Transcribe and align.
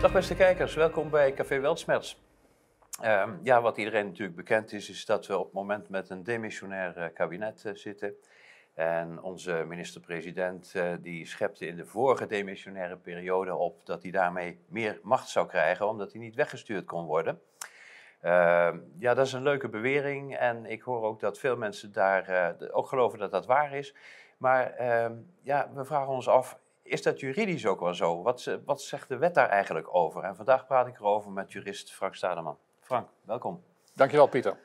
Dag 0.00 0.12
beste 0.12 0.34
kijkers, 0.34 0.74
welkom 0.74 1.10
bij 1.10 1.32
Café 1.32 1.60
Weltsmerts. 1.60 2.22
Ehm, 3.00 3.30
ja, 3.42 3.60
wat 3.62 3.76
iedereen 3.76 4.06
natuurlijk 4.06 4.36
bekend 4.36 4.72
is, 4.72 4.90
is 4.90 5.04
dat 5.04 5.26
we 5.26 5.38
op 5.38 5.44
het 5.44 5.52
moment 5.52 5.88
met 5.88 6.10
een 6.10 6.22
demissionair 6.22 6.96
eh, 6.96 7.14
kabinet 7.14 7.64
eh, 7.64 7.74
zitten. 7.74 8.14
En 8.74 9.22
onze 9.22 9.64
minister-president 9.68 10.72
uh, 10.76 10.92
die 11.00 11.26
schepte 11.26 11.66
in 11.66 11.76
de 11.76 11.86
vorige 11.86 12.26
demissionaire 12.26 12.96
periode 12.96 13.54
op 13.54 13.86
dat 13.86 14.02
hij 14.02 14.10
daarmee 14.10 14.60
meer 14.68 15.00
macht 15.02 15.28
zou 15.28 15.46
krijgen, 15.46 15.88
omdat 15.88 16.12
hij 16.12 16.20
niet 16.20 16.34
weggestuurd 16.34 16.84
kon 16.84 17.06
worden. 17.06 17.40
Ehm, 18.20 18.78
ja, 18.98 19.14
dat 19.14 19.26
is 19.26 19.32
een 19.32 19.42
leuke 19.42 19.68
bewering 19.68 20.36
en 20.36 20.66
ik 20.66 20.82
hoor 20.82 21.02
ook 21.02 21.20
dat 21.20 21.38
veel 21.38 21.56
mensen 21.56 21.92
daar 21.92 22.54
ook 22.72 22.88
geloven 22.88 23.18
dat 23.18 23.30
dat 23.30 23.46
waar 23.46 23.74
is. 23.74 23.94
Maar 24.36 24.70
ehm, 24.70 25.14
ja, 25.42 25.70
we 25.74 25.84
vragen 25.84 26.12
ons 26.12 26.28
af, 26.28 26.58
is 26.86 27.02
dat 27.02 27.20
juridisch 27.20 27.66
ook 27.66 27.80
wel 27.80 27.94
zo? 27.94 28.22
Wat, 28.22 28.58
wat 28.64 28.82
zegt 28.82 29.08
de 29.08 29.16
wet 29.16 29.34
daar 29.34 29.48
eigenlijk 29.48 29.94
over? 29.94 30.22
En 30.22 30.36
vandaag 30.36 30.66
praat 30.66 30.86
ik 30.86 30.98
erover 30.98 31.30
met 31.30 31.52
jurist 31.52 31.92
Frank 31.92 32.14
Stademan. 32.14 32.58
Frank, 32.80 33.08
welkom. 33.22 33.62
Dankjewel, 33.94 34.26
Pieter. 34.26 34.58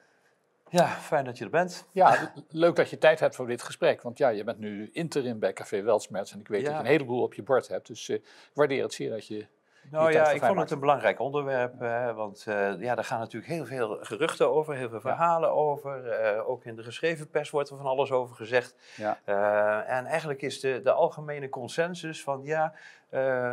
Ja, 0.70 0.88
fijn 0.88 1.26
dat 1.26 1.38
je 1.38 1.44
er 1.44 1.50
bent. 1.50 1.86
Ja, 1.92 2.34
leuk 2.50 2.76
dat 2.76 2.90
je 2.90 2.98
tijd 2.98 3.20
hebt 3.20 3.36
voor 3.36 3.48
dit 3.48 3.62
gesprek. 3.62 4.02
Want 4.02 4.18
ja, 4.18 4.30
je 4.30 4.44
bent 4.44 4.60
nu 4.60 4.90
interim 4.94 5.40
bij 5.40 5.54
Café 5.54 5.82
Weltsmerts 5.82 6.34
en 6.34 6.40
ik 6.40 6.48
weet 6.48 6.66
dat 6.66 6.74
je 6.74 6.80
een 6.80 6.86
heleboel 6.86 7.22
op 7.22 7.34
je 7.34 7.44
bord 7.44 7.68
hebt. 7.68 7.88
Dus 7.88 8.10
uh, 8.10 8.16
ik 8.16 8.24
waardeer 8.54 8.84
het 8.84 8.94
zeer 8.94 9.10
dat 9.10 9.28
je 9.28 9.48
nou 9.90 10.12
ja, 10.12 10.30
ik 10.30 10.44
vond 10.44 10.60
het 10.60 10.72
een 10.72 10.80
belangrijk 10.80 11.20
onderwerp, 11.20 11.80
hè, 11.80 12.14
want 12.14 12.46
uh, 12.48 12.82
ja, 12.82 12.98
er 12.98 13.04
gaan 13.04 13.20
natuurlijk 13.20 13.52
heel 13.52 13.66
veel 13.66 13.98
geruchten 14.02 14.52
over, 14.52 14.76
heel 14.76 14.90
veel 14.90 15.00
verhalen 15.00 15.52
over. 15.52 16.22
Uh, 16.36 16.50
ook 16.50 16.66
in 16.66 16.76
de 16.76 16.84
geschreven 16.84 17.30
pers 17.30 17.50
wordt 17.50 17.70
er 17.70 17.78
van 17.78 17.86
alles 17.86 18.12
over 18.12 18.36
gezegd. 18.36 18.76
Ja. 18.96 19.20
Uh, 19.26 19.98
en 19.98 20.06
eigenlijk 20.06 20.42
is 20.42 20.60
de, 20.60 20.80
de 20.84 20.92
algemene 20.92 21.50
consensus 21.50 22.24
van 22.24 22.42
ja, 22.44 22.74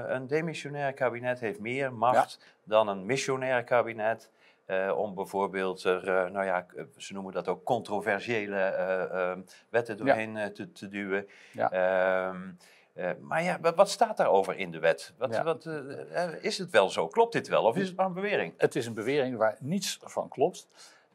een 0.07 0.27
demissionair 0.27 0.93
kabinet 0.93 1.41
heeft 1.41 1.61
meer 1.61 1.93
macht 1.93 2.39
dan 2.65 2.89
een 2.89 3.07
missionair 3.07 3.65
kabinet. 3.65 4.31
om 4.97 5.15
bijvoorbeeld 5.15 5.85
er, 5.85 6.31
nou 6.31 6.45
ja, 6.45 6.67
ze 6.97 7.13
noemen 7.13 7.33
dat 7.33 7.49
ook 7.49 7.65
controversiële 7.65 9.45
wetten 9.69 9.97
doorheen 9.97 10.53
te, 10.53 10.73
te, 10.73 10.89
duwen. 10.89 11.29
Ja. 11.53 12.33
Ehm, 12.99 13.09
uh, 13.09 13.29
maar 13.29 13.43
ja, 13.43 13.61
wat 13.61 13.91
staat 13.91 14.17
daarover 14.17 14.57
in 14.57 14.71
de 14.71 14.79
wet? 14.79 15.13
Wat, 15.17 15.43
wat, 15.43 15.65
uh, 15.65 16.45
is 16.45 16.59
het 16.59 16.71
wel 16.71 16.91
zo? 16.91 17.09
Klopt 17.09 17.33
dit 17.33 17.49
wel? 17.49 17.65
Of 17.65 17.77
is 17.77 17.87
het 17.87 17.97
maar 17.97 18.07
een 18.07 18.13
bewering? 18.13 18.55
Het 18.57 18.77
is 18.77 18.87
een 18.87 18.95
bewering 18.95 19.37
waar 19.37 19.57
niets 19.61 19.99
van 20.03 20.29
klopt. 20.29 20.67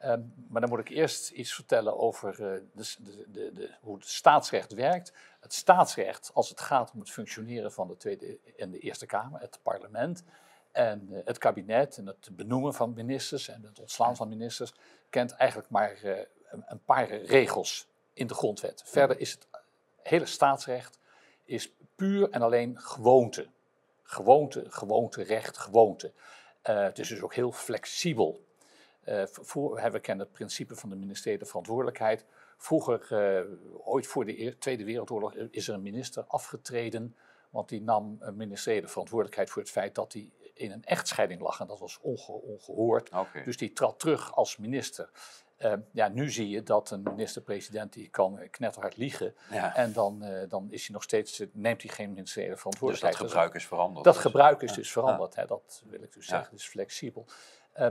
Uh, 0.04 0.14
maar 0.50 0.62
dan 0.62 0.70
moet 0.70 0.80
ik 0.80 0.90
eerst 0.90 1.30
iets 1.30 1.54
vertellen 1.54 1.98
over 1.98 2.36
de, 2.36 2.64
de, 3.32 3.52
de, 3.54 3.70
hoe 3.82 3.96
het 3.96 4.08
staatsrecht 4.08 4.74
werkt. 4.74 5.14
Het 5.40 5.54
staatsrecht, 5.54 6.32
als 6.34 6.50
het 6.50 6.62
gaat 6.62 6.92
om 6.94 7.00
het 7.00 7.10
functioneren 7.10 7.72
van 7.72 7.88
de 7.88 7.98
Tweede 7.98 8.40
en 8.58 8.72
de 8.72 8.80
Eerste 8.80 9.06
Kamer, 9.06 9.40
het 9.40 9.60
parlement 9.64 10.24
en 10.72 11.22
het 11.26 11.38
kabinet 11.38 11.98
en 11.98 12.08
het 12.08 12.30
benoemen 12.32 12.74
van 12.74 12.94
ministers 12.94 13.48
en 13.48 13.64
het 13.64 13.80
ontslaan 13.80 14.16
van 14.16 14.30
ministers, 14.30 14.74
kent 15.10 15.32
eigenlijk 15.32 15.70
maar 15.70 16.00
een 16.66 16.84
paar 16.86 17.08
regels 17.08 17.88
in 18.14 18.28
de 18.28 18.34
grondwet. 18.34 18.84
Verder 18.86 19.20
is 19.20 19.32
het 19.32 19.48
hele 20.02 20.26
staatsrecht 20.26 21.00
is 21.46 21.74
puur 21.96 22.30
en 22.30 22.42
alleen 22.42 22.80
gewoonte. 22.80 23.48
Gewoonte, 24.04 24.66
gewoonte, 24.70 25.24
recht, 25.24 25.58
gewoonte. 25.58 26.14
Uh, 26.70 26.84
het 26.84 27.00
is 27.00 27.08
dus 27.08 27.22
ook 27.22 27.34
heel 27.34 27.52
flexibel. 27.52 28.46
Uh, 29.06 29.24
voor, 29.26 29.92
we 29.92 30.00
kennen 30.00 30.26
het 30.26 30.36
principe 30.36 30.76
van 30.76 30.90
de 30.90 30.96
ministerie 30.96 31.46
verantwoordelijkheid. 31.46 32.26
Vroeger, 32.58 33.08
uh, 33.12 33.88
ooit 33.88 34.08
voor 34.08 34.26
de 34.26 34.58
Tweede 34.58 34.84
Wereldoorlog, 34.84 35.36
is 35.36 35.68
er 35.68 35.74
een 35.74 35.82
minister 35.82 36.24
afgetreden. 36.28 37.16
Want 37.50 37.70
die 37.70 37.82
nam 37.82 38.18
een 38.20 38.36
ministerie 38.36 38.88
verantwoordelijkheid 38.88 39.50
voor 39.50 39.62
het 39.62 39.72
feit 39.72 39.96
dat 39.96 40.14
hij 40.14 40.32
in 40.54 40.72
een 40.72 40.84
echtscheiding 40.84 41.42
lag. 41.42 41.60
En 41.60 41.68
dat 41.68 41.80
was 41.80 42.00
onge 42.02 42.32
ongehoord. 42.32 43.10
Okay. 43.10 43.44
Dus 43.44 43.58
die 43.58 43.74
trad 43.74 44.00
terug 44.00 44.36
als 44.36 44.58
minister. 44.58 45.10
Uh, 45.64 45.74
ja, 45.92 46.08
nu 46.08 46.32
zie 46.32 46.50
je 46.50 46.64
dat 46.64 46.92
een 46.92 47.04
minister-president 47.04 47.94
die 47.94 48.10
kan 48.10 48.40
knetterhard 48.52 48.98
liegen. 48.98 49.36
Ja. 49.52 49.76
En 49.76 49.94
dan, 49.94 50.20
uh, 50.24 50.50
dan 50.50 50.68
is 50.72 50.86
hij 50.86 50.94
nog 50.94 51.04
steeds, 51.04 51.44
neemt 51.52 51.82
hij 51.82 51.92
geen 51.92 52.10
ministeriële 52.10 52.58
verantwoordelijkheid. 52.58 53.14
Dus 53.14 53.22
dat 53.22 53.32
gebruik 53.32 53.56
is 53.56 53.68
veranderd. 53.68 54.06
Dat 54.06 54.14
dus. 54.14 54.24
gebruik 54.24 54.62
is 54.62 54.74
dus 54.74 54.92
veranderd. 54.92 55.36
Hè, 55.36 55.46
dat 55.46 55.84
wil 55.86 56.04
ik 56.04 56.14
dus 56.14 56.26
zeggen. 56.26 56.50
Het 56.50 56.60
is 56.60 56.68
flexibel. 56.68 57.26
Uh, 57.78 57.88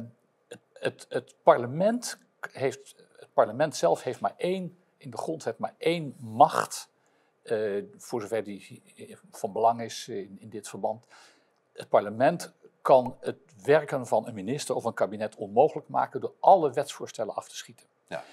het, 0.49 0.61
het, 0.73 1.07
het, 1.09 1.35
parlement 1.43 2.19
heeft, 2.51 2.95
het 3.17 3.33
parlement 3.33 3.77
zelf 3.77 4.03
heeft 4.03 4.21
maar 4.21 4.35
één, 4.37 4.79
in 4.97 5.11
de 5.11 5.17
grondwet 5.17 5.59
maar 5.59 5.75
één 5.79 6.15
macht. 6.19 6.91
Eh, 7.43 7.83
voor 7.97 8.21
zover 8.21 8.45
die 8.45 8.83
van 9.31 9.53
belang 9.53 9.81
is 9.81 10.09
in, 10.09 10.37
in 10.41 10.49
dit 10.49 10.69
verband. 10.69 11.07
Het 11.73 11.89
parlement 11.89 12.53
kan 12.83 13.17
het 13.21 13.37
werken 13.65 14.07
van 14.07 14.27
een 14.27 14.35
minister 14.35 14.75
of 14.75 14.85
een 14.85 14.95
kabinet 14.95 15.37
onmogelijk 15.37 15.89
maken 15.89 16.21
door 16.21 16.35
alle 16.41 16.73
wetsvoorstellen 16.73 17.35
af 17.35 17.49
te 17.49 17.57
schieten. 17.57 17.87
Ja. 18.07 18.25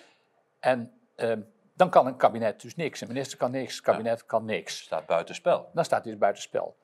En 0.59 0.93
ehm, 1.15 1.41
dan 1.73 1.89
kan 1.89 2.07
een 2.07 2.17
kabinet 2.17 2.61
dus 2.61 2.75
niks. 2.75 3.01
Een 3.01 3.07
minister 3.07 3.37
kan 3.37 3.51
niks, 3.51 3.75
het 3.75 3.83
kabinet 3.83 4.25
kan 4.25 4.45
niks. 4.45 4.79
Staat 4.79 5.05
buitenspel. 5.05 5.69
Dan 5.73 5.85
staat 5.85 6.01
hij 6.01 6.11
dus 6.11 6.19
buitenspel. 6.21 6.75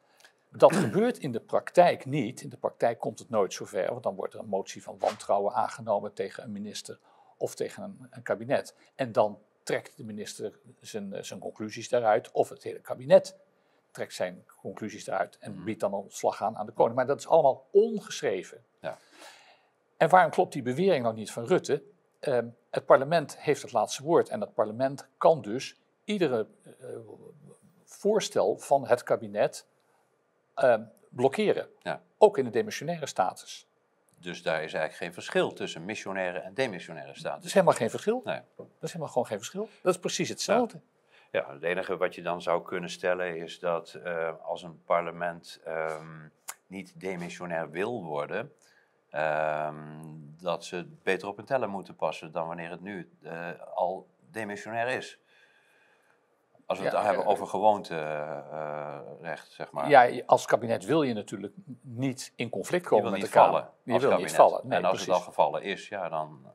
Dat 0.50 0.76
gebeurt 0.86 1.18
in 1.18 1.32
de 1.32 1.40
praktijk 1.40 2.06
niet. 2.06 2.42
In 2.42 2.50
de 2.50 2.58
praktijk 2.58 3.00
komt 3.00 3.20
het 3.20 3.30
nooit 3.30 3.54
zover, 3.54 3.90
want 3.90 4.04
dan 4.04 4.16
wordt 4.16 4.34
er 4.34 4.40
een 4.40 4.48
motie 4.48 4.84
van 4.84 4.98
wantrouwen 5.00 5.54
aangenomen 5.54 6.14
tegen 6.14 6.44
een 6.44 6.52
minister 6.52 7.00
of 7.38 7.56
tegen 7.56 7.84
een, 7.84 8.08
een 8.10 8.24
kabinet. 8.24 8.76
En 8.96 9.12
dan 9.12 9.40
trekt 9.64 9.98
de 9.98 10.04
minister 10.04 10.60
zijn, 10.82 11.26
zijn 11.26 11.40
conclusies 11.40 11.90
daaruit, 11.90 12.32
of 12.32 12.50
het 12.50 12.64
hele 12.64 12.82
kabinet 12.82 13.36
trekt 13.96 14.14
zijn 14.14 14.46
conclusies 14.62 15.08
eruit 15.08 15.38
en 15.38 15.54
mhm. 15.54 15.64
biedt 15.64 15.80
dan 15.80 15.94
ontslag 15.94 16.44
aan 16.44 16.58
aan 16.58 16.66
de 16.66 16.72
koning. 16.72 16.96
Maar 16.96 17.08
dat 17.08 17.20
is 17.20 17.28
allemaal 17.28 17.68
ongeschreven. 17.72 18.64
Ja. 18.82 18.98
En 19.98 20.10
waarom 20.10 20.32
klopt 20.32 20.54
die 20.54 20.62
bewering 20.62 21.04
nou 21.04 21.16
niet 21.16 21.32
van 21.32 21.46
Rutte? 21.46 21.84
Ehm, 22.20 22.48
het 22.70 22.86
parlement 22.86 23.38
heeft 23.38 23.62
het 23.62 23.72
laatste 23.72 24.04
woord 24.04 24.30
en 24.30 24.42
het 24.42 24.54
parlement 24.54 25.08
kan 25.18 25.42
dus 25.42 25.80
iedere 26.04 26.48
uh, 26.64 26.88
voorstel 27.84 28.58
van 28.58 28.88
het 28.88 29.04
kabinet 29.04 29.68
uh, 30.58 30.76
blokkeren. 31.10 31.70
Ja. 31.82 32.02
Ook 32.18 32.38
in 32.38 32.44
de 32.44 32.50
demissionaire 32.50 33.06
status. 33.06 33.68
Dus 34.18 34.44
daar 34.44 34.64
is 34.64 34.74
eigenlijk 34.74 34.96
geen 34.96 35.14
verschil 35.14 35.54
tussen 35.54 35.86
missionaire 35.86 36.40
en 36.40 36.54
demissionaire 36.54 37.16
status. 37.16 37.38
Dat 37.38 37.46
is 37.46 37.54
helemaal 37.54 37.74
geen 37.76 37.90
verschil. 37.90 38.22
Nee. 38.24 38.42
Dat 38.56 38.68
is 38.82 38.88
helemaal 38.88 39.08
gewoon 39.08 39.28
geen 39.28 39.38
verschil. 39.38 39.70
Dat 39.82 39.94
is 39.94 40.00
precies 40.00 40.30
hetzelfde. 40.30 40.78
Ja, 40.78 40.95
het 41.32 41.64
enige 41.64 41.98
wat 41.98 42.16
je 42.16 42.22
dan 42.22 42.42
zou 42.42 42.64
kunnen 42.64 42.90
stellen 42.90 43.38
is 43.38 43.60
dat 43.60 44.00
uh, 44.06 44.30
als 44.42 44.64
een 44.64 44.84
parlement 44.84 45.62
um, 45.68 46.32
niet 46.68 47.00
demissionair 47.00 47.70
wil 47.70 48.04
worden, 48.04 48.54
um, 49.12 50.36
dat 50.42 50.66
ze 50.66 50.88
beter 51.04 51.28
op 51.28 51.38
hun 51.38 51.46
tellen 51.46 51.70
moeten 51.70 51.96
passen 51.96 52.32
dan 52.32 52.48
wanneer 52.48 52.70
het 52.70 52.82
nu 52.82 53.10
uh, 53.22 53.50
al 53.74 54.08
demissionair 54.32 54.88
is. 54.88 55.20
Als 56.66 56.80
we 56.80 56.86
het 56.86 57.02
hebben 57.02 57.26
over 57.26 57.48
gewoonterecht, 57.48 59.52
zeg 59.52 59.72
maar. 59.72 59.90
Ja, 59.90 60.24
als 60.26 60.46
kabinet 60.46 60.86
wil 60.86 61.04
je 61.04 61.14
natuurlijk 61.14 61.54
niet 61.82 62.34
in 62.36 62.50
conflict 62.50 62.88
komen 62.88 63.12
met 63.12 63.22
de 63.22 63.30
Kamer. 63.30 63.52
Vallen, 63.52 63.70
je 63.84 64.00
wil 64.00 64.18
niet 64.18 64.36
vallen. 64.36 64.68
Nee, 64.68 64.78
en 64.78 64.86
als 64.86 64.94
precies. 64.94 65.14
het 65.14 65.16
al 65.16 65.32
gevallen 65.32 65.64
is, 65.64 65.88
ja, 65.88 66.10
dan 66.10 66.54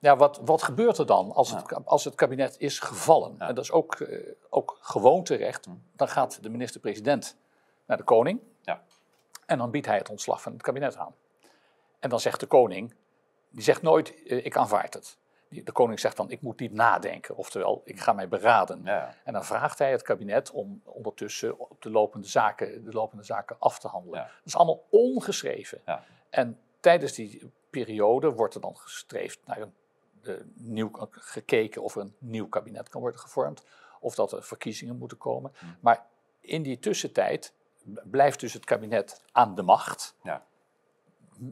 ja, 0.00 0.16
wat, 0.16 0.40
wat 0.44 0.62
gebeurt 0.62 0.98
er 0.98 1.06
dan 1.06 1.32
als 1.32 1.50
het, 1.50 1.86
als 1.86 2.04
het 2.04 2.14
kabinet 2.14 2.58
is 2.58 2.78
gevallen? 2.78 3.34
En 3.38 3.54
dat 3.54 3.64
is 3.64 3.72
ook, 3.72 3.98
uh, 3.98 4.32
ook 4.48 4.78
gewoonterecht. 4.80 5.64
Hm. 5.64 5.70
Dan 5.96 6.08
gaat 6.08 6.42
de 6.42 6.48
minister-president 6.48 7.36
naar 7.86 7.96
de 7.96 8.02
koning. 8.02 8.40
Ja. 8.62 8.82
En 9.46 9.58
dan 9.58 9.70
biedt 9.70 9.86
hij 9.86 9.96
het 9.96 10.10
ontslag 10.10 10.42
van 10.42 10.52
het 10.52 10.62
kabinet 10.62 10.96
aan. 10.96 11.14
En 11.98 12.10
dan 12.10 12.20
zegt 12.20 12.40
de 12.40 12.46
koning, 12.46 12.94
die 13.50 13.62
zegt 13.62 13.82
nooit, 13.82 14.14
uh, 14.24 14.44
ik 14.44 14.56
aanvaard 14.56 14.94
het. 14.94 15.18
De 15.48 15.72
koning 15.72 16.00
zegt 16.00 16.16
dan, 16.16 16.30
ik 16.30 16.42
moet 16.42 16.60
niet 16.60 16.72
nadenken, 16.72 17.36
oftewel, 17.36 17.82
ik 17.84 18.00
ga 18.00 18.12
mij 18.12 18.28
beraden. 18.28 18.80
Ja. 18.84 19.14
En 19.24 19.32
dan 19.32 19.44
vraagt 19.44 19.78
hij 19.78 19.90
het 19.90 20.02
kabinet 20.02 20.50
om 20.50 20.82
ondertussen 20.84 21.58
op 21.58 21.82
de 21.82 21.90
lopende 21.90 22.26
zaken, 22.26 22.84
de 22.84 22.92
lopende 22.92 23.24
zaken 23.24 23.56
af 23.58 23.78
te 23.78 23.88
handelen. 23.88 24.20
Ja. 24.20 24.26
Dat 24.26 24.44
is 24.44 24.56
allemaal 24.56 24.84
ongeschreven. 24.90 25.80
Ja. 25.86 26.04
En 26.30 26.60
tijdens 26.80 27.12
die 27.12 27.52
periode 27.70 28.32
wordt 28.32 28.54
er 28.54 28.60
dan 28.60 28.76
gestreefd 28.76 29.40
naar 29.46 29.60
een 29.60 29.74
nieuw 30.54 30.90
gekeken 31.10 31.82
of 31.82 31.94
er 31.94 32.00
een 32.00 32.14
nieuw 32.18 32.48
kabinet 32.48 32.88
kan 32.88 33.00
worden 33.00 33.20
gevormd. 33.20 33.64
Of 34.00 34.14
dat 34.14 34.32
er 34.32 34.42
verkiezingen 34.42 34.96
moeten 34.96 35.18
komen. 35.18 35.52
Hmm. 35.58 35.76
Maar 35.80 36.06
in 36.40 36.62
die 36.62 36.78
tussentijd 36.78 37.54
blijft 38.04 38.40
dus 38.40 38.52
het 38.52 38.64
kabinet 38.64 39.22
aan 39.32 39.54
de 39.54 39.62
macht. 39.62 40.14
Ja. 40.22 40.44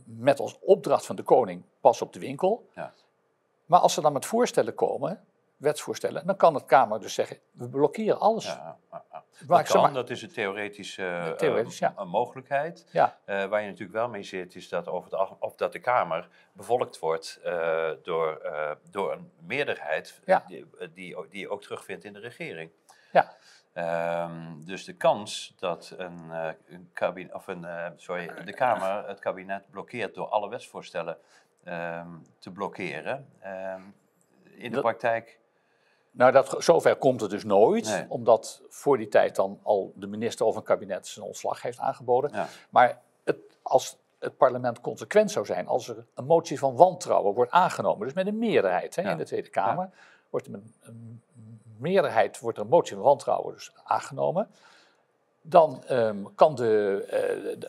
Met 0.04 0.40
als 0.40 0.58
opdracht 0.60 1.06
van 1.06 1.16
de 1.16 1.22
koning 1.22 1.62
pas 1.80 2.02
op 2.02 2.12
de 2.12 2.18
winkel. 2.18 2.68
Ja. 2.74 2.94
Maar 3.66 3.80
als 3.80 3.94
ze 3.94 4.00
dan 4.00 4.12
met 4.12 4.26
voorstellen 4.26 4.74
komen, 4.74 5.24
wetsvoorstellen, 5.58 6.26
dan 6.26 6.36
kan 6.36 6.54
het 6.54 6.64
Kamer 6.64 7.00
dus 7.00 7.14
zeggen: 7.14 7.38
we 7.52 7.68
blokkeren 7.68 8.20
alles. 8.20 8.44
Ja, 8.44 8.78
dat 9.46 9.62
kan, 9.62 9.92
dat 9.92 10.10
is 10.10 10.22
een 10.22 10.32
theoretische 10.32 11.34
Theoretisch, 11.36 11.78
ja. 11.78 11.92
een 11.96 12.08
mogelijkheid. 12.08 12.86
Uh, 12.92 13.08
waar 13.24 13.60
je 13.60 13.66
natuurlijk 13.66 13.98
wel 13.98 14.08
mee 14.08 14.22
zit, 14.22 14.54
is 14.54 14.68
dat, 14.68 14.88
over 14.88 15.10
de, 15.10 15.36
of 15.38 15.54
dat 15.54 15.72
de 15.72 15.78
Kamer 15.78 16.28
bevolkt 16.52 16.98
wordt 16.98 17.40
uh, 17.44 17.90
door, 18.02 18.42
door 18.90 19.12
een 19.12 19.30
meerderheid 19.46 20.20
die, 20.46 20.66
die, 20.94 21.16
die 21.30 21.40
je 21.40 21.50
ook 21.50 21.62
terugvindt 21.62 22.04
in 22.04 22.12
de 22.12 22.20
regering. 22.20 22.70
Ja. 23.12 23.36
Ehm, 23.72 24.64
dus 24.64 24.84
de 24.84 24.92
kans 24.92 25.54
dat 25.56 25.94
een, 25.96 26.24
uh, 26.28 26.48
een 26.66 26.90
kabinet, 26.92 27.34
of 27.34 27.46
een, 27.46 27.62
uh, 27.62 27.86
sorry, 27.96 28.44
de 28.44 28.52
Kamer 28.52 29.08
het 29.08 29.18
kabinet 29.18 29.70
blokkeert 29.70 30.14
door 30.14 30.26
alle 30.26 30.48
wetsvoorstellen 30.48 31.18
um, 31.64 32.26
te 32.38 32.50
blokkeren, 32.52 33.28
um, 33.74 33.94
in 34.42 34.68
de 34.68 34.70
Dat- 34.70 34.82
praktijk. 34.82 35.38
Nou, 36.18 36.32
dat, 36.32 36.54
zover 36.58 36.96
komt 36.96 37.20
het 37.20 37.30
dus 37.30 37.44
nooit, 37.44 37.84
Nee. 37.84 38.04
omdat 38.08 38.62
voor 38.68 38.96
die 38.96 39.08
tijd 39.08 39.36
dan 39.36 39.58
al 39.62 39.92
de 39.94 40.06
minister 40.06 40.46
of 40.46 40.56
een 40.56 40.62
kabinet 40.62 41.06
zijn 41.06 41.26
ontslag 41.26 41.62
heeft 41.62 41.78
aangeboden. 41.78 42.30
Ja. 42.34 42.46
Maar 42.70 43.00
het, 43.24 43.36
als 43.62 43.96
het 44.18 44.36
parlement 44.36 44.80
consequent 44.80 45.30
zou 45.30 45.46
zijn, 45.46 45.66
als 45.66 45.88
er 45.88 46.04
een 46.14 46.24
motie 46.24 46.58
van 46.58 46.76
wantrouwen 46.76 47.34
wordt 47.34 47.52
aangenomen, 47.52 48.06
dus 48.06 48.14
met 48.14 48.26
een 48.26 48.38
meerderheid 48.38 48.96
hè, 48.96 49.02
Ja. 49.02 49.10
in 49.10 49.16
de 49.16 49.24
Tweede 49.24 49.48
Kamer, 49.48 49.90
wordt 50.30 50.46
er 50.46 50.52
met 50.52 50.60
een 50.80 51.22
meerderheid 51.76 52.40
wordt 52.40 52.58
er 52.58 52.64
een 52.64 52.70
motie 52.70 52.94
van 52.94 53.04
wantrouwen 53.04 53.54
dus 53.54 53.72
aangenomen, 53.84 54.48
dan, 55.42 55.84
ehm, 55.84 56.24
kan 56.34 56.54
de, 56.54 57.04
eh, 57.10 57.68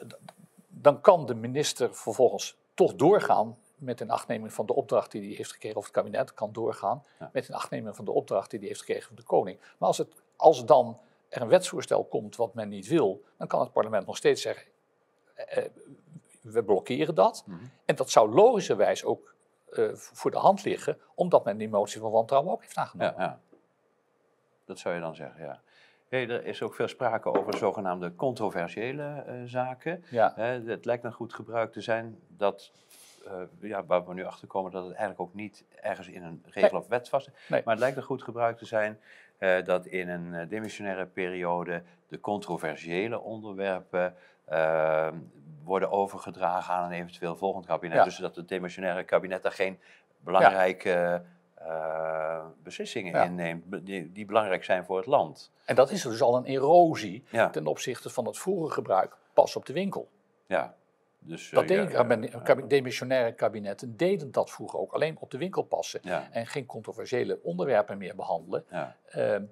dan 0.68 1.02
kan 1.02 1.26
de 1.26 1.36
minister 1.36 1.96
vervolgens 1.96 2.58
toch 2.74 2.96
doorgaan 2.96 3.58
met 3.80 4.02
een 4.02 4.12
achtneming 4.12 4.54
van 4.54 4.66
de 4.66 4.74
opdracht 4.76 5.12
die 5.12 5.22
hij 5.28 5.36
heeft 5.36 5.52
gekregen, 5.52 5.78
of 5.78 5.84
het 5.84 5.94
kabinet 5.94 6.34
kan 6.34 6.52
doorgaan 6.54 7.04
Ja. 7.20 7.30
met 7.34 7.50
een 7.50 7.56
achtneming 7.56 7.96
van 7.96 8.06
de 8.06 8.12
opdracht 8.12 8.50
die 8.50 8.60
hij 8.60 8.68
heeft 8.68 8.80
gekregen 8.80 9.08
van 9.08 9.16
de 9.16 9.24
koning. 9.24 9.60
Maar 9.60 9.88
als, 9.88 9.98
het, 9.98 10.14
als 10.36 10.66
dan 10.66 11.00
er 11.30 11.42
een 11.42 11.48
wetsvoorstel 11.48 12.04
komt 12.04 12.36
wat 12.36 12.54
men 12.54 12.70
niet 12.70 12.88
wil, 12.88 13.24
dan 13.38 13.48
kan 13.48 13.60
het 13.60 13.72
parlement 13.72 14.06
nog 14.06 14.18
steeds 14.18 14.42
zeggen, 14.42 14.68
eh, 15.34 15.58
eh, 15.58 15.72
we 16.42 16.64
blokkeren 16.64 17.16
dat. 17.16 17.44
Mhm. 17.46 17.58
En 17.86 17.96
dat 17.96 18.10
zou 18.10 18.34
logischerwijs 18.34 19.04
ook 19.04 19.34
eh, 19.72 19.94
voor 19.94 20.32
de 20.32 20.38
hand 20.38 20.64
liggen, 20.64 20.98
omdat 21.16 21.46
men 21.46 21.58
die 21.58 21.70
motie 21.70 22.02
van 22.02 22.12
wantrouwen 22.12 22.52
ook 22.52 22.62
heeft 22.62 22.78
aangenomen. 22.78 23.14
Ja, 23.18 23.22
ja. 23.24 23.40
Dat 24.66 24.80
zou 24.80 24.96
je 24.96 25.02
dan 25.02 25.16
zeggen, 25.16 25.44
ja. 25.44 25.62
Hey, 26.08 26.30
er 26.30 26.46
is 26.46 26.62
ook 26.62 26.76
veel 26.76 26.88
sprake 26.88 27.30
over 27.34 27.58
zogenaamde 27.58 28.16
controversiële 28.16 29.04
eh, 29.04 29.36
zaken. 29.46 30.04
Ja. 30.10 30.34
Het 30.36 30.86
lijkt 30.86 31.04
een 31.04 31.14
goed 31.14 31.34
gebruik 31.34 31.72
te 31.72 31.82
zijn 31.82 32.20
dat, 32.28 32.72
ja, 33.60 33.86
waar 33.86 34.06
we 34.08 34.14
nu 34.14 34.26
achter 34.26 34.48
komen, 34.48 34.72
dat 34.72 34.82
het 34.84 34.92
eigenlijk 34.92 35.22
ook 35.22 35.34
niet 35.34 35.66
ergens 35.82 36.08
in 36.08 36.24
een 36.24 36.44
regel 36.50 36.78
of 36.78 36.88
wet 36.88 37.10
vast 37.10 37.28
is. 37.28 37.34
Nee. 37.48 37.62
Maar 37.66 37.74
het 37.74 37.84
lijkt 37.84 37.98
een 37.98 38.04
goed 38.04 38.24
gebruik 38.24 38.58
te 38.58 38.66
zijn 38.66 39.00
eh, 39.38 39.64
dat 39.66 39.86
in 39.86 40.10
een 40.10 40.34
eh, 40.34 40.50
demissionaire 40.50 41.06
periode 41.06 41.84
de 42.08 42.20
controversiële 42.20 43.20
onderwerpen 43.20 44.16
eh, 44.46 45.08
worden 45.64 45.92
overgedragen 45.92 46.74
aan 46.74 46.86
een 46.92 46.98
eventueel 47.00 47.36
volgend 47.36 47.66
kabinet. 47.66 47.98
Ja. 47.98 48.04
Dus 48.04 48.18
dat 48.18 48.36
het 48.36 48.48
demissionaire 48.48 49.04
kabinet 49.04 49.44
daar 49.44 49.52
geen 49.52 49.80
belangrijke 50.20 51.24
eh, 51.56 52.46
beslissingen 52.64 53.12
Ja. 53.14 53.24
inneemt 53.24 53.66
be- 53.66 53.84
die, 53.84 54.12
die 54.12 54.26
belangrijk 54.26 54.64
zijn 54.64 54.86
voor 54.86 54.98
het 54.98 55.06
land. 55.06 55.52
En 55.66 55.76
dat 55.76 55.92
is 55.92 56.02
dus 56.02 56.22
al 56.22 56.36
een 56.38 56.46
erosie 56.46 57.24
ten 57.52 57.68
opzichte 57.68 58.10
van 58.10 58.26
het 58.26 58.38
vorige 58.38 58.74
gebruik, 58.74 59.16
pas 59.34 59.56
op 59.56 59.66
de 59.66 59.74
winkel. 59.74 60.10
ja. 60.46 60.78
Dus, 61.20 61.50
Dat 61.50 61.68
deden 61.68 61.92
kabinet- 61.92 62.70
demissionaire 62.70 63.34
kabinetten 63.34 63.98
deden 63.98 64.32
dat 64.32 64.50
vroeger 64.52 64.80
ook, 64.80 64.92
alleen 64.94 65.18
op 65.20 65.32
de 65.32 65.38
winkel 65.38 65.62
passen 65.64 66.02
en 66.32 66.48
geen 66.48 66.66
controversiële 66.66 67.40
onderwerpen 67.44 67.98
meer 67.98 68.16
behandelen. 68.16 68.66
Ehm, 69.10 69.44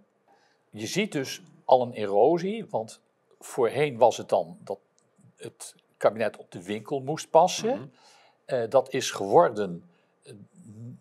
je 0.70 0.88
ziet 0.88 1.12
dus 1.12 1.42
al 1.66 1.82
een 1.82 1.94
erosie, 1.94 2.66
want 2.70 3.02
voorheen 3.40 3.98
was 3.98 4.18
het 4.18 4.30
dan 4.30 4.58
dat 4.64 4.80
het 5.36 5.76
kabinet 5.98 6.38
op 6.38 6.52
de 6.52 6.64
winkel 6.64 7.00
moest 7.02 7.30
passen. 7.30 7.76
Mhm. 7.78 7.88
Eh, 8.46 8.70
dat 8.70 8.94
is 8.94 9.12
geworden 9.12 9.84
eh, 10.24 10.34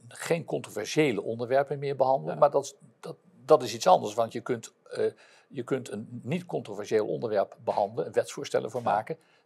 geen 0.08 0.44
controversiële 0.44 1.22
onderwerpen 1.22 1.78
meer 1.78 1.96
behandelen, 1.96 2.34
Ja. 2.34 2.40
maar 2.40 2.50
dat, 2.50 2.64
is- 2.64 2.74
dat, 3.00 3.16
dat 3.44 3.62
is 3.62 3.74
iets 3.74 3.86
anders, 3.86 4.14
want 4.14 4.32
je 4.32 4.40
kunt, 4.40 4.72
eh, 4.90 5.04
je 5.48 5.62
kunt 5.62 5.90
een 5.90 6.20
niet 6.22 6.46
controversieel 6.46 7.06
onderwerp 7.06 7.56
behandelen, 7.64 8.06
een 8.06 8.12
wetsvoorstellen 8.12 8.70
voor 8.70 8.82
Ja. 8.82 8.86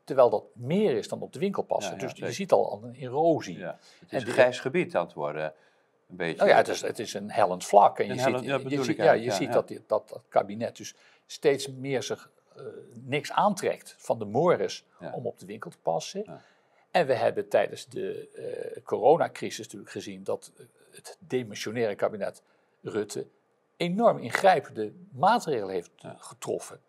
Terwijl 0.05 0.31
dat 0.31 0.44
meer 0.55 0.97
is 0.97 1.08
dan 1.08 1.20
op 1.23 1.32
de 1.32 1.38
winkel 1.38 1.62
passen. 1.62 1.94
Ja, 1.94 2.00
ja, 2.00 2.06
dus 2.08 2.19
je 2.19 2.32
ziet 2.32 2.52
al 2.52 2.81
een 2.82 2.94
erosie. 2.94 3.58
ja. 3.58 3.79
Het 4.00 4.11
En 4.11 4.17
is 4.17 4.23
een 4.23 4.29
de- 4.29 4.32
grijs 4.35 4.61
gebied 4.61 4.97
aan 4.97 5.05
het 5.05 5.14
worden, 5.14 5.44
een 6.11 6.17
beetje. 6.17 6.37
Nou 6.37 6.49
ja, 6.49 6.56
het 6.56 6.69
is, 6.69 6.81
het 6.81 6.99
is 6.99 7.14
een 7.14 7.31
hellend 7.31 7.64
vlak. 7.64 7.99
En 7.99 8.05
je 8.06 8.12
Een 8.12 8.19
ziet, 8.19 8.44
ja, 8.44 8.58
je 8.69 8.82
ziet, 8.85 8.97
ja, 8.97 9.12
je 9.12 9.23
ja, 9.25 9.35
ziet 9.35 9.47
ja. 9.49 9.52
Dat, 9.52 9.69
die- 9.69 9.82
dat 9.87 10.08
dat 10.08 10.23
kabinet 10.29 10.76
dus 10.76 10.94
steeds 11.26 11.69
meer 11.69 12.02
zich 12.02 12.31
eh, 12.56 12.62
niks 12.94 13.32
aantrekt 13.32 13.94
van 13.99 14.19
de 14.19 14.25
mores 14.25 14.85
Ja. 15.00 15.12
om 15.12 15.26
op 15.26 15.38
de 15.38 15.47
winkel 15.47 15.70
te 15.70 15.79
passen. 15.82 16.23
Ja. 16.26 16.43
En 16.91 17.06
we 17.06 17.14
hebben 17.14 17.49
tijdens 17.49 17.87
de 17.87 18.29
eh, 18.76 18.82
coronacrisis 18.82 19.64
natuurlijk 19.64 19.91
gezien 19.91 20.25
dat 20.25 20.52
eh, 20.56 20.64
het 20.91 21.17
demissionaire 21.20 21.94
kabinet 21.94 22.43
Rutte 22.82 23.26
enorm 23.76 24.19
ingrijpende 24.19 24.93
maatregelen 25.12 25.75
heeft 25.75 25.91
Ja. 25.97 26.17
getroffen. 26.19 26.81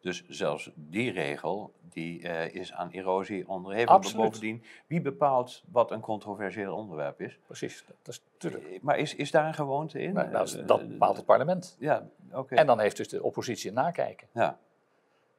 Dus 0.00 0.24
zelfs 0.28 0.70
die 0.74 1.12
regel 1.12 1.72
die, 1.94 2.28
eh, 2.28 2.54
is 2.54 2.72
aan 2.72 2.90
erosie 2.90 3.48
onderhevig. 3.48 3.88
Absoluut. 3.90 4.24
Bovendien, 4.26 4.62
wie 4.86 5.00
bepaalt 5.00 5.62
wat 5.70 5.90
een 5.90 6.00
controversieel 6.00 6.74
onderwerp 6.74 7.20
is? 7.20 7.38
Precies, 7.46 7.84
dat 8.02 8.14
is 8.14 8.22
natuurlijk. 8.32 8.64
Eh, 8.64 8.80
Maar 8.82 8.98
is, 8.98 9.14
is 9.14 9.30
daar 9.30 9.46
een 9.46 9.54
gewoonte 9.54 9.98
in? 10.00 10.12
Nou, 10.12 10.28
Eh, 10.58 10.66
dat 10.66 10.88
bepaalt 10.88 11.16
het 11.16 11.26
parlement. 11.26 11.76
Ja, 11.78 12.06
oké. 12.32 12.54
En 12.54 12.66
dan 12.66 12.80
heeft 12.80 12.96
dus 12.96 13.08
de 13.08 13.22
oppositie 13.22 13.68
een 13.68 13.74
nakijken, 13.76 14.28
Ja. 14.32 14.58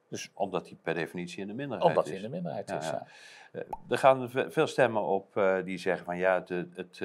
Dus- 0.10 0.32
Omdat 0.34 0.66
die 0.66 0.78
per 0.82 0.94
definitie 0.94 1.42
in 1.42 1.48
de 1.48 1.54
minderheid 1.54 1.90
omdat 1.90 2.04
is. 2.06 2.10
hij 2.12 2.20
in 2.20 2.26
de 2.26 2.32
minderheid 2.36 2.70
is. 2.72 2.90
ja. 2.90 3.08
ja. 3.54 3.64
Er 3.90 3.98
gaan 3.98 4.30
ve- 4.30 4.52
veel 4.52 4.68
stemmen 4.68 5.02
op 5.02 5.42
die 5.66 5.78
zeggen 5.78 6.06
van 6.06 6.18
ja, 6.18 6.44
het, 6.44 6.50
het 6.76 7.02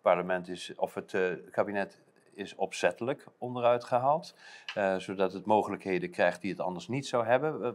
parlement 0.00 0.48
is, 0.48 0.72
of 0.76 0.94
het 0.94 1.14
eh, 1.14 1.22
kabinet 1.50 2.02
is 2.40 2.54
opzettelijk 2.54 3.26
onderuit 3.38 3.84
gehaald, 3.84 4.34
eh, 4.74 4.96
zodat 4.96 5.32
het 5.32 5.44
mogelijkheden 5.46 6.10
krijgt 6.10 6.40
die 6.40 6.50
het 6.50 6.60
anders 6.60 6.88
niet 6.88 7.06
zou 7.06 7.24
hebben. 7.26 7.62
Eh, 7.64 7.70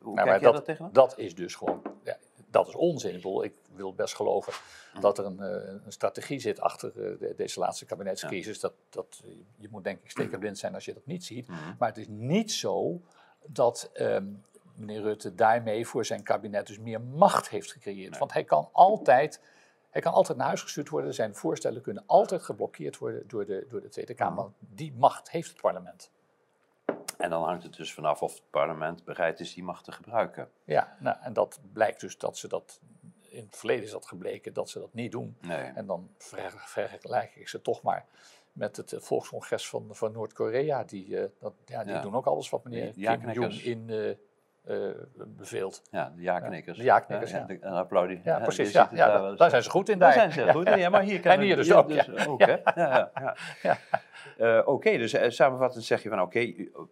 hoe 0.00 0.14
maar 0.14 0.24
kijk 0.24 0.40
jij 0.40 0.52
dat- 0.52 0.64
tegenaan? 0.64 0.92
Dat 0.92 1.18
is 1.18 1.34
dus 1.34 1.54
gewoon, 1.54 1.82
ja, 2.04 2.16
dat 2.50 2.68
is 2.68 2.74
onzin. 2.74 3.10
Ik, 3.10 3.16
bedoel, 3.16 3.44
ik 3.44 3.54
wil 3.74 3.94
best 3.94 4.14
geloven 4.14 4.52
dat 5.00 5.18
er 5.18 5.24
een, 5.24 5.40
eh, 5.40 5.72
een 5.84 5.92
strategie 5.92 6.38
zit 6.40 6.60
achter 6.60 6.92
de- 6.94 7.34
deze 7.36 7.60
laatste 7.60 7.84
kabinetscrisis. 7.84 8.60
Dat, 8.60 8.72
dat, 8.90 9.22
je 9.56 9.68
moet 9.70 9.84
denk 9.84 10.00
ik 10.02 10.10
stekenblind 10.10 10.58
zijn 10.58 10.74
als 10.74 10.84
je 10.84 10.92
dat 10.94 11.06
niet 11.06 11.24
ziet. 11.24 11.48
Mhm. 11.48 11.58
Maar 11.78 11.88
het 11.88 11.98
is 11.98 12.08
niet 12.08 12.52
zo 12.52 13.00
dat 13.46 13.90
ehm, 13.92 14.26
meneer 14.74 15.00
Rutte 15.02 15.34
daarmee 15.34 15.86
voor 15.86 16.04
zijn 16.04 16.22
kabinet 16.22 16.66
dus 16.66 16.78
meer 16.78 17.00
macht 17.00 17.48
heeft 17.48 17.72
gecreëerd. 17.72 18.10
Nee. 18.10 18.18
Want 18.18 18.32
hij 18.32 18.44
kan 18.44 18.68
altijd... 18.72 19.40
Hij 19.96 20.04
kan 20.04 20.14
altijd 20.14 20.38
naar 20.38 20.46
huis 20.46 20.62
gestuurd 20.62 20.88
worden. 20.88 21.14
Zijn 21.14 21.34
voorstellen 21.34 21.82
kunnen 21.82 22.02
altijd 22.06 22.42
geblokkeerd 22.42 22.98
worden 22.98 23.28
door 23.28 23.46
de, 23.46 23.66
door 23.68 23.80
de 23.80 23.88
Tweede 23.88 24.14
Kamer. 24.14 24.36
Want 24.36 24.54
Die 24.58 24.92
macht 24.92 25.30
heeft 25.30 25.48
het 25.48 25.60
parlement. 25.60 26.10
En 27.18 27.30
dan 27.30 27.42
hangt 27.42 27.62
het 27.62 27.76
dus 27.76 27.92
vanaf 27.94 28.22
of 28.22 28.32
het 28.34 28.42
parlement 28.50 29.04
bereid 29.04 29.40
is 29.40 29.54
die 29.54 29.64
macht 29.64 29.84
te 29.84 29.92
gebruiken. 29.92 30.50
Ja, 30.64 30.96
nou, 31.00 31.16
en 31.20 31.32
dat 31.32 31.60
blijkt 31.72 32.00
dus 32.00 32.18
dat 32.18 32.38
ze 32.38 32.48
dat. 32.48 32.80
In 33.20 33.44
het 33.44 33.56
verleden 33.56 33.84
is 33.84 33.90
dat 33.90 34.06
gebleken 34.06 34.52
dat 34.52 34.70
ze 34.70 34.78
dat 34.78 34.94
niet 34.94 35.12
doen. 35.12 35.36
Nee. 35.40 35.62
En 35.74 35.86
dan 35.86 36.10
ver- 36.18 36.54
vergelijk 36.66 37.34
ik 37.36 37.48
ze 37.48 37.62
toch 37.62 37.82
maar 37.82 38.06
met 38.52 38.76
het 38.76 38.92
eh, 38.92 39.00
volkscongres 39.00 39.68
van, 39.68 39.88
van 39.90 40.12
Noord-Korea. 40.12 40.84
Die, 40.84 41.20
eh, 41.20 41.28
dat, 41.38 41.52
ja, 41.64 41.84
die 41.84 41.92
Ja. 41.94 42.00
doen 42.00 42.14
ook 42.16 42.26
alles 42.26 42.50
wat 42.50 42.64
meneer 42.64 42.92
Kim 42.92 43.02
ja-knikkers. 43.02 43.62
Jong-in 43.62 43.90
eh, 43.90 44.16
eh, 44.66 44.76
beveelt. 45.26 45.82
Ja, 45.90 46.12
de 46.16 46.22
ja-knikkers. 46.22 46.78
de 46.78 46.84
ja-knikkers, 46.84 47.30
Ja, 47.30 47.46
Een 47.48 47.62
applaudie. 47.72 48.20
Ja, 48.24 48.38
precies. 48.38 48.72
Ja, 48.72 49.34
daar 49.34 49.50
zijn 49.50 49.62
ze 49.62 49.70
goed 49.70 49.88
in. 49.88 49.98
Daar 49.98 50.14
Daar 50.14 50.32
zijn 50.32 50.46
ze 50.48 50.52
goed. 50.52 50.68
in. 50.68 50.78
Ja, 50.78 50.88
maar 50.88 51.02
hier 51.02 51.20
kan 51.20 51.32
En 51.36 51.40
hier 51.40 51.56
dus 51.56 51.72
ook, 51.72 51.90
ja. 51.90 52.04
ook, 52.26 52.40
hè? 52.40 52.56
Ja, 52.74 53.10
ja. 53.62 53.76
Eh, 54.38 54.62
Oké, 54.64 54.96
dus 54.98 55.12
eh, 55.12 55.30
samenvattend 55.30 55.84
zeg 55.84 56.02
je 56.02 56.08
van 56.08 56.20
oké, 56.20 56.38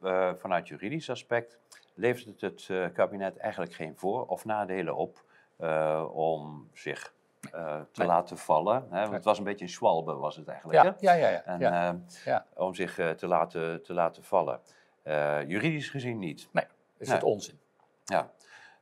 eh, 0.02 0.31
vanuit 0.38 0.69
juridisch 0.69 1.11
aspect 1.11 1.59
levert 1.95 2.26
het 2.26 2.40
het 2.40 2.66
eh, 2.71 2.85
kabinet 2.93 3.37
eigenlijk 3.37 3.73
geen 3.75 3.97
voor- 3.97 4.26
of 4.26 4.45
nadelen 4.45 4.97
op 4.97 5.25
eh, 5.57 6.04
om 6.12 6.69
zich 6.73 7.14
eh, 7.52 7.81
te 7.93 7.99
Nee. 8.00 8.07
laten 8.09 8.38
vallen. 8.38 8.87
Hè? 8.90 9.00
Want 9.00 9.12
het 9.12 9.25
was 9.25 9.38
een 9.38 9.45
beetje 9.45 9.64
een 9.64 9.71
zwalbe 9.71 10.14
was 10.14 10.37
het 10.37 10.49
eigenlijk. 10.49 10.83
Ja, 10.83 10.90
hè? 10.90 10.97
ja, 10.99 11.12
ja. 11.12 11.28
ja, 11.28 11.45
En, 11.45 11.59
ja. 11.59 11.88
eh, 11.88 11.95
Ja. 12.25 12.47
Om 12.54 12.75
zich 12.75 12.99
eh, 12.99 13.11
te, 13.11 13.26
laten, 13.26 13.83
te 13.83 13.93
laten 13.95 14.25
vallen. 14.25 14.61
Eh, 15.02 15.43
juridisch 15.47 15.88
gezien 15.88 16.19
niet. 16.19 16.49
is 16.99 17.09
nee. 17.09 17.16
het 17.16 17.25
onzin? 17.25 17.59
Ja. 18.04 18.30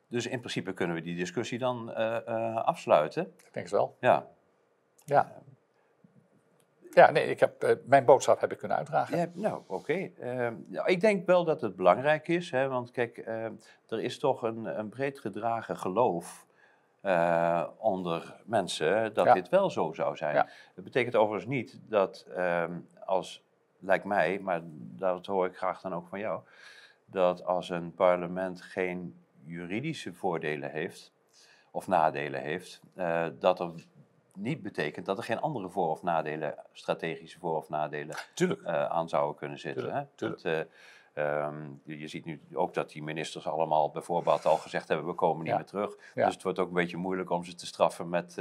Dus 0.08 0.26
in 0.26 0.38
principe 0.38 0.72
kunnen 0.72 0.96
we 0.96 1.02
die 1.02 1.16
discussie 1.16 1.58
dan 1.58 1.92
eh, 1.92 2.26
eh, 2.26 2.56
afsluiten. 2.56 3.22
Ik 3.22 3.52
denk 3.52 3.66
het 3.66 3.70
wel. 3.70 3.96
Ja. 4.00 4.26
Ja. 5.04 5.32
Ja, 6.90 7.10
nee, 7.10 7.26
ik 7.26 7.40
heb, 7.40 7.62
eh, 7.62 7.76
mijn 7.84 8.04
boodschap 8.04 8.40
heb 8.40 8.52
ik 8.52 8.58
kunnen 8.58 8.76
uitdragen. 8.76 9.18
Ja, 9.18 9.26
nou, 9.34 9.62
oké. 9.66 10.10
Ehm, 10.20 10.54
ik 10.84 11.00
denk 11.00 11.26
wel 11.26 11.44
dat 11.44 11.60
het 11.60 11.76
belangrijk 11.76 12.28
is, 12.28 12.50
hè, 12.50 12.68
want 12.68 12.90
kijk, 12.90 13.18
ehm, 13.18 13.52
er 13.88 14.00
is 14.00 14.18
toch 14.18 14.42
een, 14.42 14.78
een 14.78 14.88
breed 14.88 15.20
gedragen 15.20 15.76
geloof 15.76 16.46
onder 17.78 18.36
mensen 18.44 19.14
dat 19.14 19.26
Ja. 19.26 19.34
dit 19.34 19.48
wel 19.48 19.70
zo 19.70 19.92
zou 19.92 20.16
zijn. 20.16 20.34
Ja. 20.34 20.48
Dat 20.74 20.84
betekent 20.84 21.16
overigens 21.16 21.50
niet 21.50 21.80
dat 21.88 22.26
ehm, 22.34 22.78
als, 23.04 23.44
lijkt 23.78 24.04
mij, 24.04 24.38
maar 24.38 24.60
dat 24.96 25.26
hoor 25.26 25.46
ik 25.46 25.56
graag 25.56 25.80
dan 25.80 25.94
ook 25.94 26.08
van 26.08 26.18
jou, 26.18 26.42
dat 27.12 27.44
als 27.44 27.68
een 27.68 27.94
parlement 27.94 28.62
geen 28.62 29.16
juridische 29.44 30.12
voordelen 30.12 30.70
heeft 30.70 31.12
of 31.70 31.86
nadelen 31.86 32.40
heeft, 32.40 32.80
eh, 32.94 33.26
dat 33.38 33.60
er 33.60 33.70
niet 34.34 34.62
betekent 34.62 35.06
dat 35.06 35.18
er 35.18 35.24
geen 35.24 35.40
andere 35.40 35.68
voor- 35.68 35.90
of 35.90 36.02
nadelen, 36.02 36.54
strategische 36.72 37.38
voor- 37.38 37.56
of 37.56 37.68
nadelen 37.68 38.16
eh, 38.34 38.84
aan 38.84 39.08
zouden 39.08 39.36
kunnen 39.36 39.58
zitten. 39.58 39.82
Tuurlijk, 39.82 40.06
hè? 40.10 40.16
tuurlijk. 40.16 40.42
Dat, 40.42 40.68
eh, 41.14 41.44
ehm, 41.44 41.70
je, 41.84 42.08
ziet 42.08 42.24
nu 42.24 42.40
ook 42.52 42.74
dat 42.74 42.90
die 42.90 43.02
ministers 43.02 43.46
allemaal 43.46 43.90
bijvoorbeeld 43.90 44.44
al 44.46 44.56
gezegd 44.56 44.88
hebben, 44.88 45.06
we 45.06 45.14
komen 45.14 45.38
niet 45.42 45.52
Ja. 45.52 45.56
meer 45.56 45.66
terug. 45.66 45.96
Ja. 46.14 46.24
Dus 46.24 46.34
het 46.34 46.42
wordt 46.42 46.58
ook 46.58 46.68
een 46.68 46.74
beetje 46.74 46.96
moeilijk 46.96 47.30
om 47.30 47.44
ze 47.44 47.54
te 47.54 47.66
straffen 47.66 48.08
met, 48.08 48.36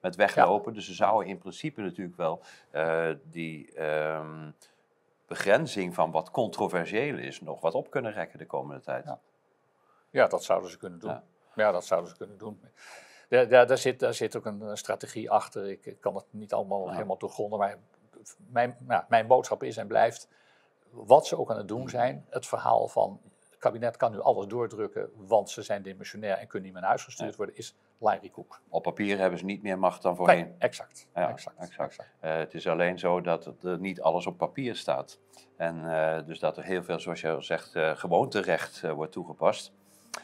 met 0.00 0.16
weglopen. 0.16 0.74
Dus 0.74 0.86
ze 0.86 0.94
zouden 0.94 1.28
in 1.28 1.38
principe 1.38 1.80
natuurlijk 1.82 2.16
wel 2.16 2.42
die 3.22 3.72
ehm, 3.72 4.50
begrenzing 5.32 5.94
van 5.94 6.10
wat 6.10 6.30
controversieel 6.30 7.18
is 7.18 7.40
nog 7.40 7.60
wat 7.60 7.74
op 7.74 7.90
kunnen 7.90 8.12
rekken 8.12 8.38
de 8.38 8.46
komende 8.46 8.82
tijd. 8.82 9.04
Ja. 9.04 9.20
Ja, 10.10 10.26
dat 10.26 10.44
zouden 10.44 10.70
ze 10.70 10.78
kunnen 10.78 10.98
doen. 10.98 11.10
Ja. 11.10 11.22
Ja, 11.54 11.72
dat 11.72 11.84
zouden 11.84 12.10
ze 12.10 12.16
kunnen 12.16 12.38
doen. 12.38 12.60
Ja, 13.28 13.64
daar, 13.64 13.78
zit, 13.78 14.00
daar 14.00 14.14
zit 14.14 14.36
ook 14.36 14.46
een, 14.46 14.76
strategie 14.76 15.30
achter. 15.30 15.68
Ik, 15.68 15.86
ik 15.86 16.00
kan 16.00 16.14
het 16.14 16.24
niet 16.30 16.52
allemaal 16.52 16.86
Ja. 16.86 16.92
helemaal 16.92 17.18
doorgronden, 17.18 17.58
maar 17.58 17.78
mijn, 18.36 18.76
nou, 18.78 19.04
mijn 19.08 19.26
boodschap 19.26 19.62
is 19.62 19.76
en 19.76 19.86
blijft, 19.86 20.28
wat 20.90 21.26
ze 21.26 21.38
ook 21.38 21.50
aan 21.50 21.56
het 21.56 21.68
doen 21.68 21.88
zijn, 21.88 22.26
het 22.28 22.46
verhaal 22.46 22.88
van 22.88 23.20
kabinet 23.62 23.96
kan 23.96 24.12
nu 24.12 24.20
alles 24.20 24.46
doordrukken, 24.46 25.10
want 25.16 25.50
ze 25.50 25.62
zijn 25.62 25.82
dimensionair 25.82 26.36
en 26.36 26.46
kunnen 26.46 26.62
niet 26.62 26.72
meer 26.72 26.80
naar 26.80 26.90
huis 26.90 27.04
gestuurd 27.04 27.36
worden, 27.36 27.56
is 27.56 27.74
Larry 27.98 28.28
Koek. 28.28 28.60
Op 28.68 28.82
papier 28.82 29.18
hebben 29.18 29.38
ze 29.38 29.44
niet 29.44 29.62
meer 29.62 29.78
macht 29.78 30.02
dan 30.02 30.16
voorheen. 30.16 30.44
Nee, 30.44 30.54
exact. 30.58 31.08
Ja, 31.14 31.28
exact, 31.28 31.58
exact. 31.58 31.90
exact. 31.90 32.08
Eh, 32.20 32.36
het 32.36 32.54
is 32.54 32.66
alleen 32.66 32.98
zo 32.98 33.20
dat 33.20 33.44
het, 33.44 33.62
er 33.64 33.78
niet 33.78 34.00
alles 34.00 34.26
op 34.26 34.36
papier 34.36 34.76
staat. 34.76 35.18
En 35.56 35.92
eh, 35.94 36.26
dus 36.26 36.38
dat 36.38 36.56
er 36.56 36.64
heel 36.64 36.82
veel, 36.82 36.98
zoals 37.00 37.20
je 37.20 37.30
al 37.30 37.42
zegt, 37.42 37.74
eh 37.74 37.96
gewoonterecht 37.96 38.82
eh, 38.82 38.92
wordt 38.92 39.12
toegepast. 39.12 39.72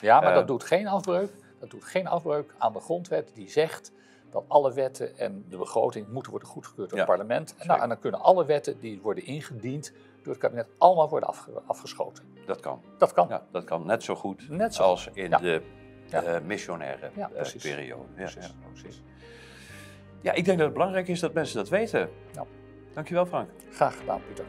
Ja, 0.00 0.20
maar 0.20 0.28
Eh, 0.30 0.34
dat 0.34 0.46
doet 0.46 0.64
geen 0.64 0.86
afbreuk. 0.86 1.30
Dat 1.60 1.70
doet 1.70 1.84
geen 1.84 2.06
afbreuk 2.06 2.54
aan 2.58 2.72
de 2.72 2.80
grondwet 2.80 3.30
die 3.34 3.50
zegt 3.50 3.92
dat 4.30 4.44
alle 4.48 4.72
wetten 4.72 5.18
en 5.18 5.44
de 5.48 5.56
begroting 5.56 6.08
moeten 6.08 6.30
worden 6.30 6.48
goedgekeurd 6.48 6.88
door 6.90 6.98
Ja, 6.98 7.04
het 7.04 7.14
parlement. 7.14 7.54
En, 7.58 7.66
nou, 7.66 7.80
en 7.80 7.88
dan 7.88 7.98
kunnen 7.98 8.20
alle 8.20 8.44
wetten 8.44 8.80
die 8.80 9.00
worden 9.00 9.24
ingediend 9.24 9.92
door 10.22 10.32
het 10.32 10.42
kabinet 10.42 10.68
allemaal 10.78 11.08
worden 11.08 11.28
afge- 11.28 11.62
afgeschoten. 11.66 12.24
Dat 12.46 12.60
kan. 12.60 12.82
Dat 12.98 13.12
kan. 13.12 13.26
Ja, 13.28 13.42
dat 13.52 13.64
kan 13.64 13.86
net 13.86 14.02
zo 14.02 14.14
goed 14.14 14.48
Net 14.48 14.74
zo 14.74 14.82
als 14.82 15.08
in 15.12 15.28
Ja. 15.30 15.38
de 15.38 15.62
eh, 16.10 16.40
missionaire 16.44 17.10
Ja, 17.14 17.30
eh, 17.34 17.56
periode. 17.62 18.02
Ja, 18.16 18.22
Precies, 18.22 18.54
precies. 18.72 19.02
ja, 20.20 20.32
ik 20.32 20.44
denk 20.44 20.56
dat 20.58 20.66
het 20.66 20.72
belangrijk 20.76 21.08
is 21.08 21.20
dat 21.20 21.32
mensen 21.32 21.56
dat 21.56 21.68
weten. 21.68 22.10
Ja. 22.32 22.44
Dankjewel 22.94 23.26
Frank. 23.26 23.50
Graag 23.70 23.98
gedaan, 23.98 24.20
Pieter. 24.26 24.44